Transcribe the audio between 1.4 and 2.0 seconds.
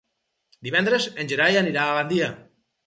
anirà a